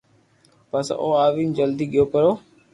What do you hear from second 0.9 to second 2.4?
او او آوين جلدي گيو پرو